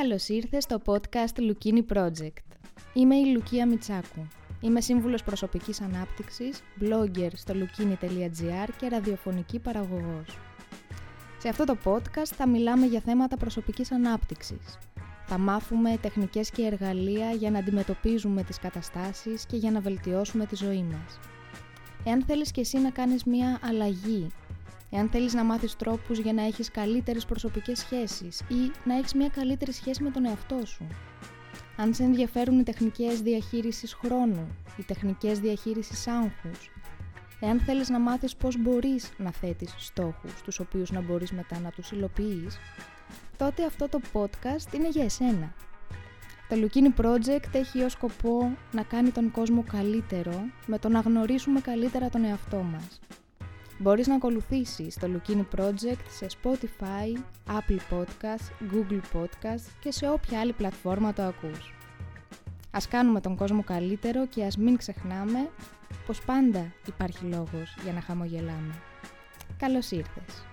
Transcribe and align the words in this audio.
Καλώς 0.00 0.28
ήρθες 0.28 0.62
στο 0.64 0.80
podcast 0.84 1.38
Lukini 1.38 1.96
Project. 1.96 2.42
Είμαι 2.92 3.16
η 3.16 3.24
Λουκία 3.24 3.66
Μιτσάκου. 3.66 4.26
Είμαι 4.60 4.80
σύμβουλος 4.80 5.22
προσωπικής 5.22 5.80
ανάπτυξης, 5.80 6.62
blogger 6.80 7.28
στο 7.34 7.54
lukini.gr 7.56 8.68
και 8.78 8.88
ραδιοφωνική 8.88 9.58
παραγωγός. 9.58 10.38
Σε 11.38 11.48
αυτό 11.48 11.64
το 11.64 11.76
podcast 11.84 12.32
θα 12.34 12.48
μιλάμε 12.48 12.86
για 12.86 13.00
θέματα 13.00 13.36
προσωπικής 13.36 13.92
ανάπτυξης. 13.92 14.78
Θα 15.26 15.38
μάθουμε 15.38 15.96
τεχνικές 16.02 16.50
και 16.50 16.62
εργαλεία 16.62 17.30
για 17.30 17.50
να 17.50 17.58
αντιμετωπίζουμε 17.58 18.42
τις 18.42 18.58
καταστάσεις 18.58 19.46
και 19.46 19.56
για 19.56 19.70
να 19.70 19.80
βελτιώσουμε 19.80 20.46
τη 20.46 20.56
ζωή 20.56 20.82
μας. 20.82 21.18
Εάν 22.04 22.24
θέλεις 22.24 22.50
και 22.50 22.60
εσύ 22.60 22.78
να 22.78 22.90
κάνεις 22.90 23.24
μία 23.24 23.58
αλλαγή 23.62 24.26
Εάν 24.90 25.08
θέλεις 25.08 25.34
να 25.34 25.44
μάθεις 25.44 25.76
τρόπους 25.76 26.18
για 26.18 26.32
να 26.32 26.42
έχεις 26.42 26.70
καλύτερες 26.70 27.24
προσωπικές 27.24 27.78
σχέσεις 27.78 28.40
ή 28.40 28.70
να 28.84 28.96
έχεις 28.96 29.14
μια 29.14 29.28
καλύτερη 29.28 29.72
σχέση 29.72 30.02
με 30.02 30.10
τον 30.10 30.26
εαυτό 30.26 30.66
σου. 30.66 30.86
Αν 31.76 31.94
σε 31.94 32.02
ενδιαφέρουν 32.02 32.58
οι 32.58 32.62
τεχνικές 32.62 33.22
διαχείρισης 33.22 33.94
χρόνου, 33.94 34.56
οι 34.76 34.82
τεχνικές 34.82 35.38
διαχείρισης 35.40 36.06
άγχους, 36.06 36.70
εάν 37.40 37.60
θέλεις 37.60 37.88
να 37.88 37.98
μάθεις 37.98 38.36
πώς 38.36 38.58
μπορείς 38.58 39.10
να 39.16 39.30
θέτεις 39.30 39.74
στόχους, 39.78 40.42
τους 40.44 40.58
οποίους 40.58 40.90
να 40.90 41.00
μπορείς 41.00 41.32
μετά 41.32 41.58
να 41.58 41.70
τους 41.70 41.90
υλοποιείς, 41.90 42.58
τότε 43.36 43.64
αυτό 43.64 43.88
το 43.88 44.00
podcast 44.12 44.74
είναι 44.74 44.88
για 44.88 45.04
εσένα. 45.04 45.54
Το 46.48 46.56
Lukini 46.56 47.00
Project 47.04 47.52
έχει 47.52 47.82
ως 47.82 47.92
σκοπό 47.92 48.56
να 48.72 48.82
κάνει 48.82 49.10
τον 49.10 49.30
κόσμο 49.30 49.64
καλύτερο 49.72 50.44
με 50.66 50.78
το 50.78 50.88
να 50.88 51.00
γνωρίσουμε 51.00 51.60
καλύτερα 51.60 52.08
τον 52.08 52.24
εαυτό 52.24 52.56
μας. 52.56 53.00
Μπορείς 53.82 54.06
να 54.06 54.14
ακολουθήσεις 54.14 54.98
το 54.98 55.08
Lukini 55.12 55.44
Project 55.58 56.04
σε 56.08 56.26
Spotify, 56.42 57.18
Apple 57.46 57.78
Podcast, 57.90 58.72
Google 58.72 59.00
Podcast 59.12 59.64
και 59.80 59.92
σε 59.92 60.08
όποια 60.08 60.40
άλλη 60.40 60.52
πλατφόρμα 60.52 61.12
το 61.12 61.22
ακούς. 61.22 61.74
Ας 62.70 62.88
κάνουμε 62.88 63.20
τον 63.20 63.36
κόσμο 63.36 63.62
καλύτερο 63.62 64.26
και 64.26 64.44
ας 64.44 64.56
μην 64.56 64.76
ξεχνάμε 64.76 65.50
πως 66.06 66.20
πάντα 66.20 66.72
υπάρχει 66.86 67.24
λόγος 67.24 67.76
για 67.82 67.92
να 67.92 68.00
χαμογελάμε. 68.00 68.74
Καλώς 69.58 69.90
ήρθες! 69.90 70.49